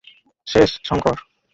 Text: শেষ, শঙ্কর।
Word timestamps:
শেষ, 0.47 0.69
শঙ্কর। 0.83 1.17